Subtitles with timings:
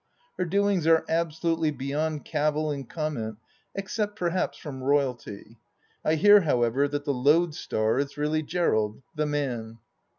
[0.39, 3.37] Her doings are absolutely beyond cavil and comment,
[3.75, 5.59] except perhaps from Royalty.
[6.03, 9.77] I hear however that the lodestar is really Gerald, the man.